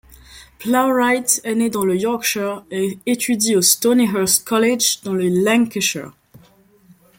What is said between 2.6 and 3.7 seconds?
et étudie au